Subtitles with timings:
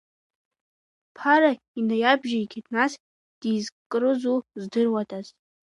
[1.15, 2.91] Ԥара инаиабжьеигеит, нас
[3.39, 5.27] дизкрызу здыруадаз.